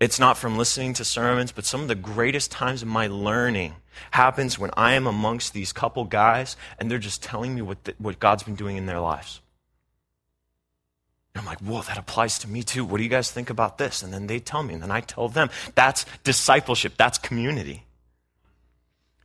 [0.00, 3.76] It's not from listening to sermons, but some of the greatest times of my learning
[4.10, 7.94] happens when I am amongst these couple guys and they're just telling me what, the,
[7.98, 9.41] what God's been doing in their lives.
[11.34, 12.84] I'm like, whoa, that applies to me too.
[12.84, 14.02] What do you guys think about this?
[14.02, 15.50] And then they tell me, and then I tell them.
[15.74, 17.84] That's discipleship, that's community.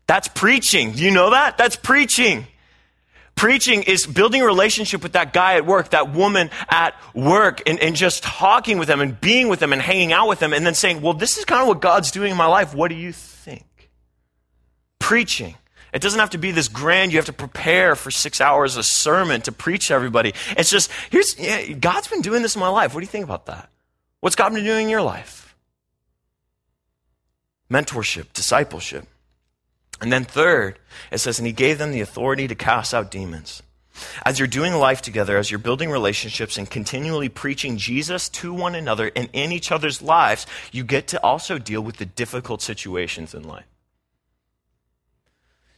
[0.07, 0.93] That's preaching.
[0.93, 1.57] Do you know that?
[1.57, 2.47] That's preaching.
[3.35, 7.79] Preaching is building a relationship with that guy at work, that woman at work, and,
[7.79, 10.65] and just talking with them and being with them and hanging out with them, and
[10.65, 12.73] then saying, Well, this is kind of what God's doing in my life.
[12.73, 13.65] What do you think?
[14.97, 15.55] Preaching.
[15.93, 18.83] It doesn't have to be this grand, you have to prepare for six hours a
[18.83, 20.33] sermon to preach to everybody.
[20.51, 22.93] It's just, here's, yeah, God's been doing this in my life.
[22.93, 23.69] What do you think about that?
[24.19, 25.55] What's God been doing in your life?
[27.71, 29.07] Mentorship, discipleship.
[30.01, 30.79] And then, third,
[31.11, 33.63] it says, and he gave them the authority to cast out demons.
[34.23, 38.75] As you're doing life together, as you're building relationships and continually preaching Jesus to one
[38.75, 43.33] another and in each other's lives, you get to also deal with the difficult situations
[43.33, 43.65] in life.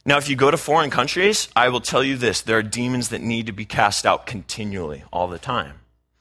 [0.04, 3.10] Now, if you go to foreign countries, I will tell you this there are demons
[3.10, 5.80] that need to be cast out continually, all the time.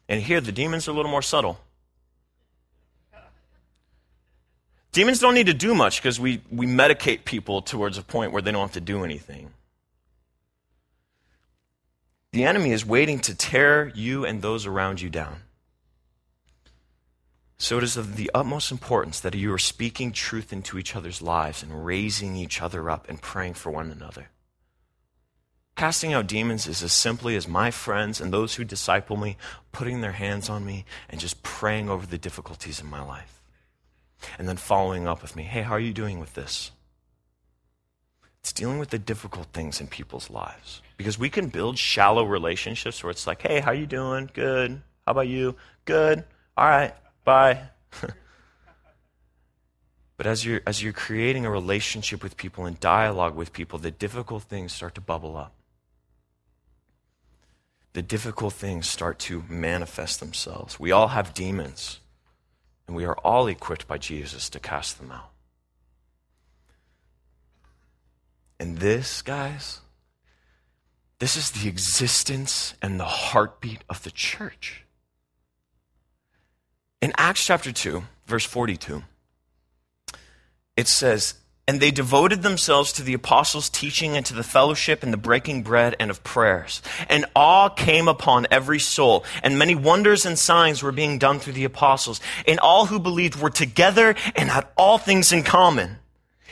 [0.09, 1.59] And here, the demons are a little more subtle.
[4.91, 8.41] Demons don't need to do much because we, we medicate people towards a point where
[8.41, 9.51] they don't have to do anything.
[12.31, 15.41] The enemy is waiting to tear you and those around you down.
[17.61, 21.21] So it is of the utmost importance that you are speaking truth into each other's
[21.21, 24.29] lives and raising each other up and praying for one another.
[25.75, 29.37] Casting out demons is as simply as my friends and those who disciple me
[29.73, 33.41] putting their hands on me and just praying over the difficulties in my life
[34.37, 36.71] and then following up with me hey, how are you doing with this?
[38.39, 40.81] It's dealing with the difficult things in people's lives.
[40.95, 44.29] Because we can build shallow relationships where it's like, hey, how are you doing?
[44.33, 44.81] Good.
[45.05, 45.55] How about you?
[45.83, 46.23] Good.
[46.55, 46.93] All right.
[47.23, 47.69] Bye.
[50.17, 53.91] but as you're, as you're creating a relationship with people and dialogue with people, the
[53.91, 55.53] difficult things start to bubble up.
[57.93, 60.79] The difficult things start to manifest themselves.
[60.79, 61.99] We all have demons.
[62.87, 65.29] And we are all equipped by Jesus to cast them out.
[68.59, 69.81] And this, guys,
[71.19, 74.85] this is the existence and the heartbeat of the church.
[77.01, 79.03] In Acts chapter 2, verse 42,
[80.75, 81.35] it says,
[81.65, 85.61] and they devoted themselves to the apostles' teaching and to the fellowship and the breaking
[85.61, 86.81] bread and of prayers.
[87.07, 91.53] And awe came upon every soul, and many wonders and signs were being done through
[91.53, 92.21] the apostles.
[92.47, 95.98] And all who believed were together and had all things in common.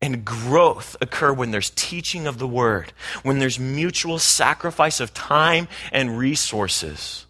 [0.00, 5.68] and growth occur when there's teaching of the word, when there's mutual sacrifice of time
[5.92, 7.26] and resources.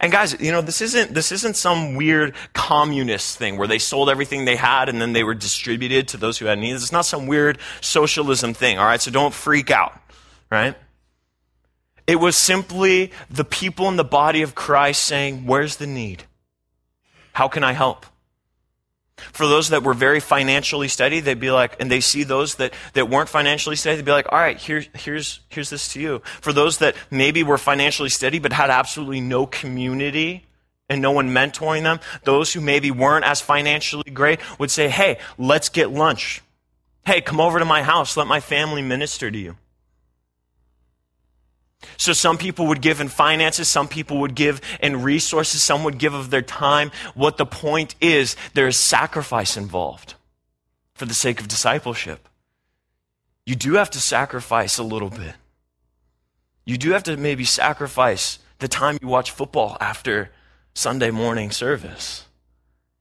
[0.00, 4.10] And guys, you know, this isn't, this isn't some weird communist thing where they sold
[4.10, 6.82] everything they had and then they were distributed to those who had needs.
[6.82, 9.00] It's not some weird socialism thing, all right?
[9.00, 9.98] So don't freak out,
[10.50, 10.74] right?
[12.08, 16.24] It was simply the people in the body of Christ saying, Where's the need?
[17.34, 18.06] How can I help?
[19.32, 22.72] For those that were very financially steady, they'd be like, and they see those that,
[22.94, 26.22] that weren't financially steady, they'd be like, all right, here, here's, here's this to you.
[26.40, 30.46] For those that maybe were financially steady but had absolutely no community
[30.88, 35.18] and no one mentoring them, those who maybe weren't as financially great would say, hey,
[35.36, 36.42] let's get lunch.
[37.04, 38.16] Hey, come over to my house.
[38.16, 39.56] Let my family minister to you.
[41.96, 45.98] So some people would give in finances, some people would give in resources, some would
[45.98, 46.90] give of their time.
[47.14, 50.14] What the point is, there is sacrifice involved
[50.94, 52.28] for the sake of discipleship.
[53.46, 55.34] You do have to sacrifice a little bit.
[56.64, 60.30] You do have to maybe sacrifice the time you watch football after
[60.74, 62.26] Sunday morning service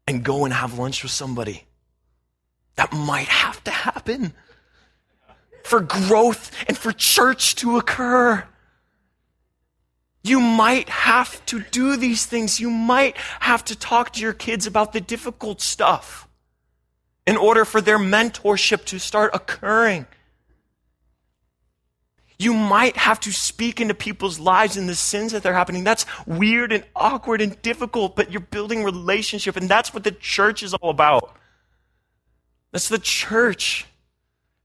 [0.08, 1.66] and go and have lunch with somebody.
[2.76, 4.34] That might have to happen
[5.64, 8.46] for growth and for church to occur.
[10.28, 12.60] You might have to do these things.
[12.60, 16.28] You might have to talk to your kids about the difficult stuff
[17.26, 20.06] in order for their mentorship to start occurring.
[22.38, 25.86] You might have to speak into people's lives and the sins that they're happening.
[25.86, 30.62] That's weird and awkward and difficult, but you're building relationship, and that's what the church
[30.62, 31.36] is all about.
[32.72, 33.86] That's the church.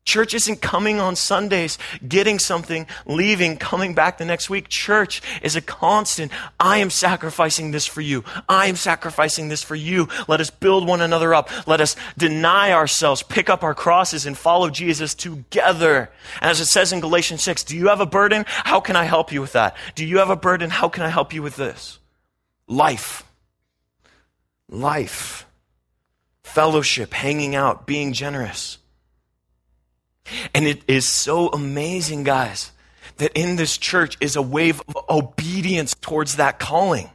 [0.05, 4.68] Church isn't coming on Sundays, getting something, leaving, coming back the next week.
[4.68, 6.32] Church is a constant.
[6.59, 8.24] I am sacrificing this for you.
[8.48, 10.09] I am sacrificing this for you.
[10.26, 11.50] Let us build one another up.
[11.68, 16.11] Let us deny ourselves, pick up our crosses, and follow Jesus together.
[16.40, 18.44] And as it says in Galatians 6, do you have a burden?
[18.48, 19.76] How can I help you with that?
[19.94, 20.70] Do you have a burden?
[20.70, 22.00] How can I help you with this?
[22.66, 23.22] Life.
[24.68, 25.46] Life.
[26.42, 28.78] Fellowship, hanging out, being generous.
[30.54, 32.72] And it is so amazing, guys,
[33.16, 37.10] that in this church is a wave of obedience towards that calling.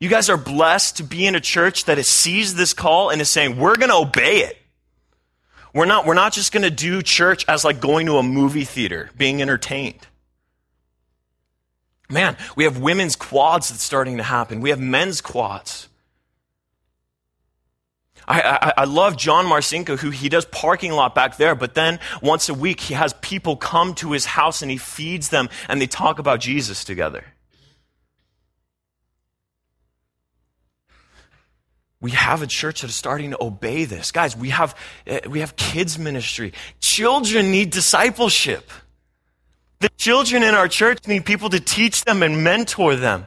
[0.00, 3.20] You guys are blessed to be in a church that has sees this call and
[3.20, 4.58] is saying, we're going to obey it.
[5.72, 8.64] We're not, we're not just going to do church as like going to a movie
[8.64, 10.06] theater, being entertained.
[12.10, 14.60] Man, we have women's quads that's starting to happen.
[14.60, 15.88] We have men's quads.
[18.26, 22.00] I, I, I, love John Marcinko, who he does parking lot back there, but then
[22.22, 25.80] once a week he has people come to his house and he feeds them and
[25.80, 27.24] they talk about Jesus together.
[32.00, 34.12] We have a church that is starting to obey this.
[34.12, 36.52] Guys, we have, eh, we have kids ministry.
[36.80, 38.70] Children need discipleship.
[39.80, 43.26] The children in our church need people to teach them and mentor them.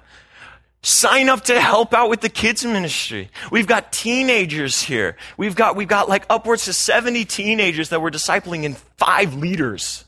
[0.88, 3.30] Sign up to help out with the kids ministry.
[3.52, 5.18] We've got teenagers here.
[5.36, 10.06] We've got, we've got like upwards to 70 teenagers that we're discipling in five leaders.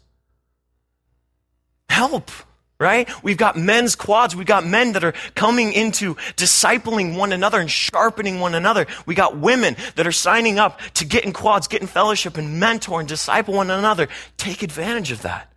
[1.90, 2.32] Help,
[2.80, 3.10] right?
[3.22, 4.38] We've got men's quads.
[4.38, 8.88] We've got men that are coming into discipling one another and sharpening one another.
[9.06, 12.58] We got women that are signing up to get in quads, get in fellowship and
[12.58, 14.08] mentor and disciple one another.
[14.38, 15.52] Take advantage of that.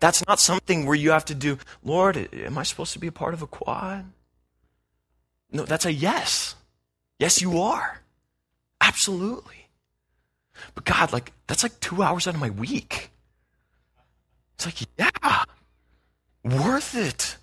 [0.00, 3.12] That's not something where you have to do, Lord, am I supposed to be a
[3.12, 4.04] part of a quad?
[5.52, 6.54] No, that's a yes.
[7.18, 8.00] Yes, you are.
[8.80, 9.68] Absolutely.
[10.74, 13.10] But God, like, that's like two hours out of my week.
[14.54, 15.44] It's like, yeah,
[16.44, 17.36] worth it.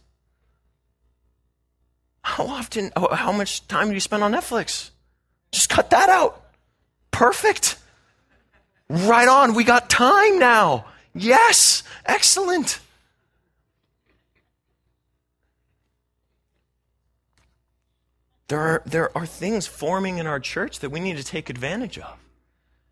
[2.21, 4.91] How often, how much time do you spend on Netflix?
[5.51, 6.45] Just cut that out.
[7.11, 7.77] Perfect.
[8.89, 9.53] Right on.
[9.55, 10.85] We got time now.
[11.15, 11.83] Yes.
[12.05, 12.79] Excellent.
[18.47, 21.97] There are, there are things forming in our church that we need to take advantage
[21.99, 22.17] of.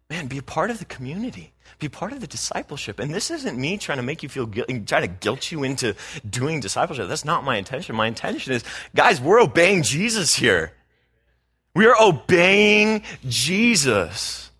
[0.09, 1.53] Man, be a part of the community.
[1.79, 2.99] Be part of the discipleship.
[2.99, 5.95] And this isn't me trying to make you feel guilty, trying to guilt you into
[6.29, 7.07] doing discipleship.
[7.07, 7.95] That's not my intention.
[7.95, 8.63] My intention is,
[8.95, 10.73] guys, we're obeying Jesus here.
[11.73, 14.51] We are obeying Jesus.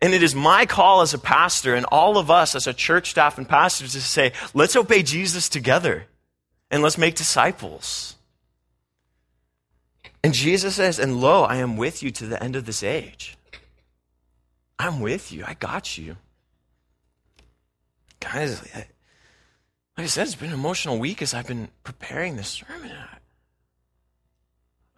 [0.00, 3.10] And it is my call as a pastor and all of us as a church
[3.10, 6.06] staff and pastors to say, let's obey Jesus together
[6.70, 8.15] and let's make disciples.
[10.26, 13.38] And Jesus says, And lo, I am with you to the end of this age.
[14.76, 15.44] I'm with you.
[15.46, 16.16] I got you.
[18.18, 18.88] Guys, like
[19.96, 22.90] I said, it's been an emotional week as I've been preparing this sermon.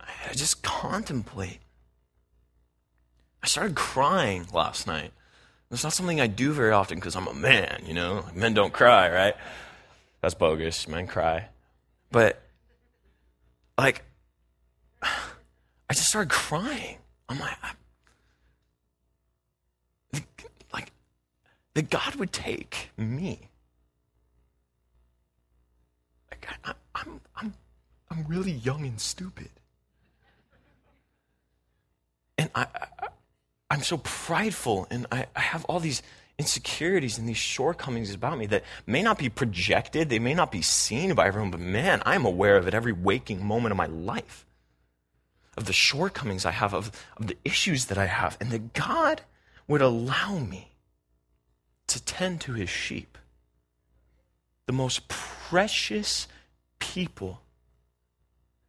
[0.01, 1.59] I just contemplate.
[3.43, 5.13] I started crying last night.
[5.71, 8.25] It's not something I do very often because I'm a man, you know?
[8.35, 9.35] Men don't cry, right?
[10.23, 10.89] That's bogus.
[10.89, 11.49] Men cry.
[12.11, 12.41] But,
[13.77, 14.05] like,
[15.03, 16.99] I just started crying.
[17.29, 17.73] I'm like, I,
[20.73, 20.93] like
[21.75, 23.51] that God would take me.
[26.31, 27.55] Like I, I'm, I'm,
[28.11, 29.51] I'm really young and stupid,
[32.37, 33.09] and I, I
[33.71, 36.03] I'm so prideful, and I, I have all these
[36.39, 40.63] insecurities and these shortcomings about me that may not be projected, they may not be
[40.63, 44.47] seen by everyone, but man, I'm aware of it every waking moment of my life
[45.59, 49.23] of the shortcomings I have, of, of the issues that I have, and that God
[49.67, 50.71] would allow me
[51.89, 53.19] to tend to his sheep.
[54.67, 56.29] The most precious
[56.79, 57.41] people,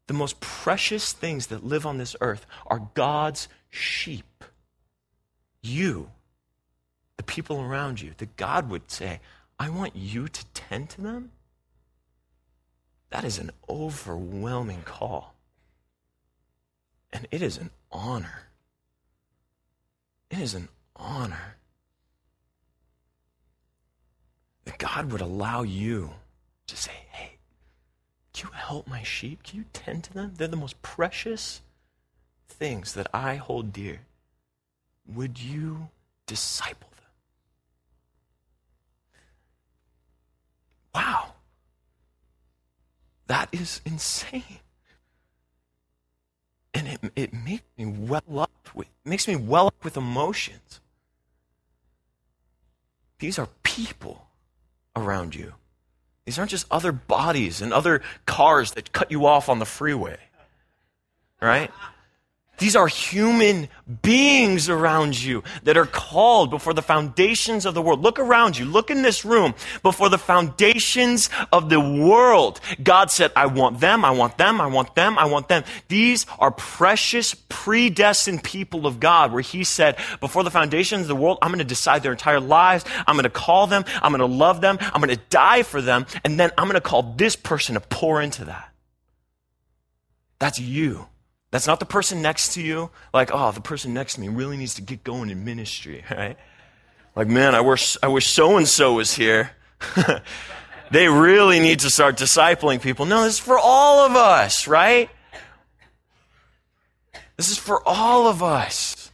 [0.08, 4.44] the most precious things that live on this earth are God's sheep.
[5.62, 6.10] You,
[7.18, 9.20] the people around you, that God would say,
[9.60, 11.32] I want you to tend to them.
[13.12, 15.36] That is an overwhelming call.
[17.12, 18.48] And it is an honor.
[20.30, 21.56] It is an honor
[24.66, 26.12] that God would allow you
[26.68, 27.38] to say, hey,
[28.34, 29.42] can you help my sheep?
[29.44, 30.34] Can you tend to them?
[30.38, 31.62] They're the most precious
[32.48, 34.02] things that I hold dear.
[35.08, 35.90] Would you
[36.28, 37.06] disciple them?
[40.94, 41.34] Wow.
[43.26, 44.60] That is insane.
[46.80, 50.80] And it, it makes me well up with makes me well up with emotions.
[53.20, 54.28] These are people
[54.96, 55.56] around you.
[56.24, 60.20] These aren't just other bodies and other cars that cut you off on the freeway.
[61.42, 61.70] Right?
[62.60, 63.70] These are human
[64.02, 68.02] beings around you that are called before the foundations of the world.
[68.02, 68.66] Look around you.
[68.66, 69.56] Look in this room.
[69.82, 74.68] Before the foundations of the world, God said, I want them, I want them, I
[74.68, 75.64] want them, I want them.
[75.88, 81.16] These are precious, predestined people of God where He said, before the foundations of the
[81.16, 82.86] world, I'm going to decide their entire lives.
[83.08, 83.86] I'm going to call them.
[84.02, 84.78] I'm going to love them.
[84.82, 86.06] I'm going to die for them.
[86.24, 88.70] And then I'm going to call this person to pour into that.
[90.40, 91.08] That's you.
[91.52, 92.92] That's not the person next to you.
[93.14, 96.38] Like, oh, the person next to me really needs to get going in ministry, right?
[97.16, 99.52] Like, man, I wish I wish so and so was here.
[100.92, 103.06] they really need to start discipling people.
[103.06, 105.10] No, this is for all of us, right?
[107.38, 109.12] This is for all of us.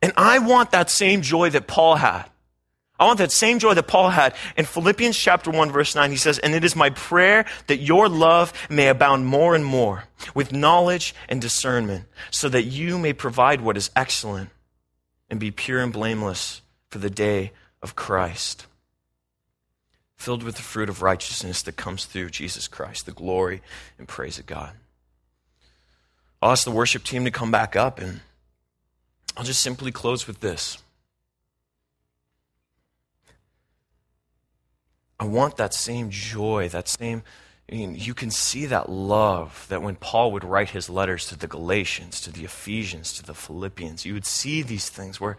[0.00, 2.31] And I want that same joy that Paul had.
[3.02, 6.12] I want that same joy that Paul had in Philippians chapter 1 verse 9.
[6.12, 10.04] He says, And it is my prayer that your love may abound more and more
[10.36, 14.50] with knowledge and discernment so that you may provide what is excellent
[15.28, 17.50] and be pure and blameless for the day
[17.82, 18.66] of Christ.
[20.14, 23.62] Filled with the fruit of righteousness that comes through Jesus Christ, the glory
[23.98, 24.74] and praise of God.
[26.40, 28.20] I'll ask the worship team to come back up and
[29.36, 30.78] I'll just simply close with this.
[35.22, 37.22] I want that same joy, that same.
[37.70, 41.38] I mean, you can see that love that when Paul would write his letters to
[41.38, 45.36] the Galatians, to the Ephesians, to the Philippians, you would see these things where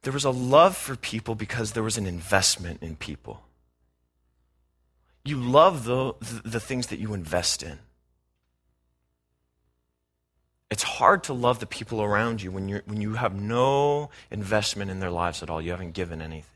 [0.00, 3.42] there was a love for people because there was an investment in people.
[5.22, 7.80] You love the, the, things that you invest in.
[10.70, 14.90] It's hard to love the people around you when, you're, when you have no investment
[14.90, 15.60] in their lives at all.
[15.60, 16.46] You haven't given anything.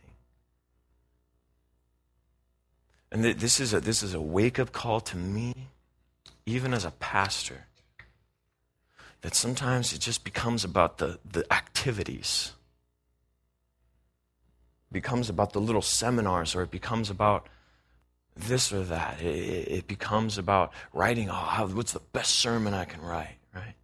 [3.12, 5.54] And th- this is a, this is a wake up call to me,
[6.44, 7.66] even as a pastor,
[9.22, 12.52] that sometimes it just becomes about the, the activities.
[14.90, 17.48] It becomes about the little seminars, or it becomes about
[18.36, 19.20] this or that.
[19.22, 23.74] It, it becomes about writing, oh, how, what's the best sermon I can write, right?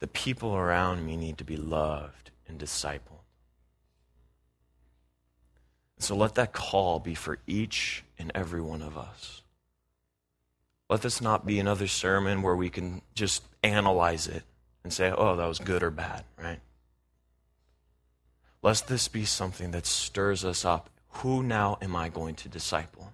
[0.00, 3.17] The people around me need to be loved and discipled.
[5.98, 9.42] So let that call be for each and every one of us.
[10.88, 14.44] Let this not be another sermon where we can just analyze it
[14.84, 16.60] and say, oh, that was good or bad, right?
[18.62, 20.88] Lest this be something that stirs us up.
[21.08, 23.12] Who now am I going to disciple?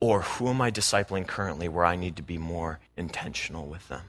[0.00, 4.02] Or who am I discipling currently where I need to be more intentional with them,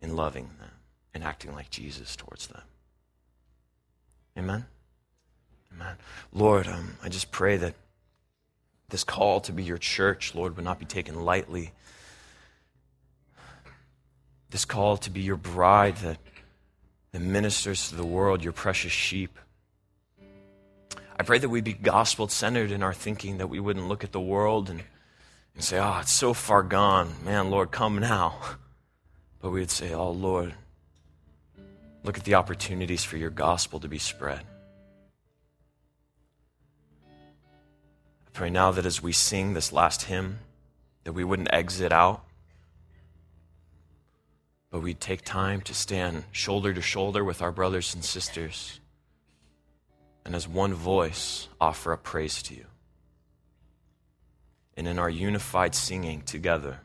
[0.00, 0.72] in loving them,
[1.14, 2.62] and acting like Jesus towards them?
[4.36, 4.66] Amen?
[5.76, 5.96] Amen.
[6.32, 7.74] Lord, um, I just pray that
[8.88, 11.72] this call to be your church, Lord, would not be taken lightly.
[14.50, 16.18] This call to be your bride that,
[17.12, 19.38] that ministers to the world, your precious sheep.
[21.18, 24.12] I pray that we be gospel centered in our thinking, that we wouldn't look at
[24.12, 24.82] the world and,
[25.54, 27.12] and say, oh, it's so far gone.
[27.24, 28.38] Man, Lord, come now.
[29.42, 30.54] But we would say, oh, Lord,
[32.02, 34.40] look at the opportunities for your gospel to be spread.
[38.36, 40.40] Pray now that as we sing this last hymn,
[41.04, 42.22] that we wouldn't exit out,
[44.70, 48.78] but we'd take time to stand shoulder to shoulder with our brothers and sisters
[50.26, 52.66] and as one voice offer up praise to you.
[54.76, 56.80] And in our unified singing together,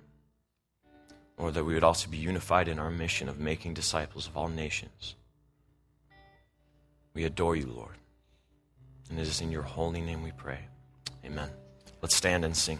[1.35, 4.47] or that we would also be unified in our mission of making disciples of all
[4.47, 5.15] nations.
[7.13, 7.97] We adore you, Lord.
[9.09, 10.70] And it is in your holy name we pray.
[11.25, 11.49] Amen.
[12.01, 12.79] Let's stand and sing.